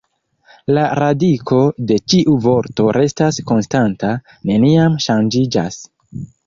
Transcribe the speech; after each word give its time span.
La 0.77 0.85
radiko 0.99 1.59
de 1.91 1.99
ĉiu 2.13 2.39
vorto 2.47 2.89
restas 2.99 3.41
konstanta, 3.53 4.13
neniam 4.53 4.99
ŝanĝiĝas. 5.09 5.83